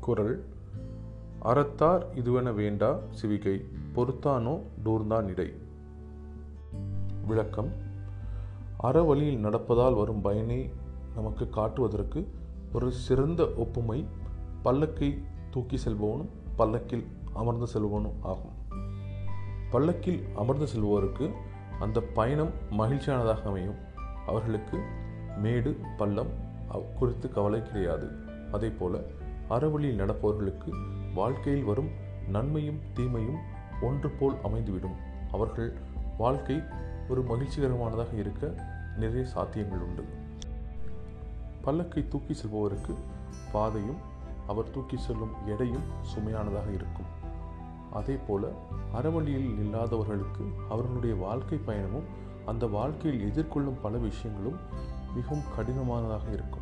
குரல் 0.00 0.44
அறத்தார் 1.42 2.06
இதுவென 2.14 2.54
வேண்டா 2.54 2.98
சிவிகை 3.22 3.64
பொறுத்தானோ 3.94 4.60
டூர்ந்தான் 4.84 5.26
இடை 5.26 5.52
விளக்கம் 7.26 7.68
அறவழியில் 8.82 9.38
நடப்பதால் 9.38 9.96
வரும் 9.96 10.20
பயனை 10.20 10.70
நமக்கு 11.14 11.50
காட்டுவதற்கு 11.50 12.28
ஒரு 12.72 12.92
சிறந்த 12.92 13.52
ஒப்புமை 13.56 14.06
பல்லக்கை 14.64 15.22
தூக்கி 15.50 15.78
செல்பவனும் 15.84 16.28
பல்லக்கில் 16.56 17.06
அமர்ந்து 17.32 17.66
செல்பவனும் 17.74 18.18
ஆகும். 18.22 18.52
பல்லக்கில் 19.70 20.24
அமர்ந்து 20.34 20.66
செல்பவருக்கு 20.76 21.30
அந்த 21.80 22.00
பயணம் 22.00 22.50
மகிழ்ச்சியானதாக 22.70 23.42
அமையும். 23.42 23.74
அவர்களுக்கு 24.26 24.78
மேடு 25.38 25.80
பள்ளம் 25.96 26.50
குறித்து 26.78 27.32
கவலை 27.32 27.62
கிடையாது. 27.62 28.10
அதே 28.52 28.68
போல 28.68 28.98
அறவழியில் 29.50 29.94
நடப்பவர்களுக்கு 29.94 30.72
வாழ்க்கையில் 31.14 31.64
வரும் 31.64 31.90
நன்மையும் 32.28 32.80
தீமையும் 32.94 33.38
ஒன்று 33.82 34.10
போல் 34.10 34.34
அமைந்துவிடும். 34.44 34.96
அவர்கள் 35.32 35.72
வாழ்க்கை 36.18 36.62
ஒரு 37.08 37.22
மகிழ்ச்சிகரமானதாக 37.22 38.18
இருக்க 38.18 38.54
நிறைய 38.96 39.26
சாத்தியங்கள் 39.34 39.80
உண்டு. 39.80 40.04
பல்லக்கை 41.64 42.08
தூக்கி 42.08 42.32
செல்பவருக்கு 42.32 42.94
பாதையும் 43.52 43.96
அவர் 44.46 44.70
தூக்கி 44.70 44.96
செல்லும் 44.96 45.46
எடையும் 45.46 45.82
சுமையானதாக 46.02 46.74
இருக்கும். 46.74 47.20
அதே 47.92 48.18
போல 48.28 48.48
அறவழியில் 48.94 49.58
இல்லாதவர்களுக்கு 49.58 50.44
அவர்களுடைய 50.68 51.14
வாழ்க்கை 51.14 51.60
பயணமும் 51.66 52.04
அந்த 52.46 52.66
வாழ்க்கையில் 52.66 53.32
எதிர்கொள்ளும் 53.32 53.80
பல 53.82 53.96
விஷயங்களும் 53.96 54.58
மிகவும் 55.14 55.42
கடினமானதாக 55.56 56.32
இருக்கும். 56.32 56.61